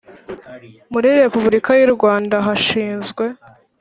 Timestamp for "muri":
0.91-1.07